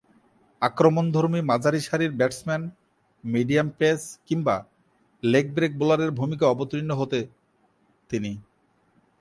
[0.61, 2.61] আক্রমণধর্মী মাঝারিসারির batsman,
[3.23, 4.55] medium pace কিংবা
[5.23, 7.19] leg break বোলারের ভূমিকায় অবতীর্ণ হতে
[8.09, 8.31] তিনি।